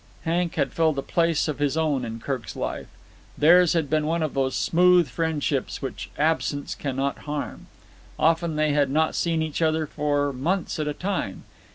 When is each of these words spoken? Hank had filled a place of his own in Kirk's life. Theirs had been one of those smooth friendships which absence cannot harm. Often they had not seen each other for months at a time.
Hank 0.23 0.55
had 0.55 0.73
filled 0.73 0.97
a 0.97 1.03
place 1.03 1.47
of 1.47 1.59
his 1.59 1.77
own 1.77 2.03
in 2.03 2.19
Kirk's 2.19 2.55
life. 2.55 2.87
Theirs 3.37 3.73
had 3.73 3.87
been 3.87 4.07
one 4.07 4.23
of 4.23 4.33
those 4.33 4.55
smooth 4.55 5.07
friendships 5.07 5.79
which 5.79 6.09
absence 6.17 6.73
cannot 6.73 7.19
harm. 7.29 7.67
Often 8.17 8.55
they 8.55 8.71
had 8.73 8.89
not 8.89 9.13
seen 9.13 9.43
each 9.43 9.61
other 9.61 9.85
for 9.85 10.33
months 10.33 10.79
at 10.79 10.87
a 10.87 10.95
time. 10.95 11.43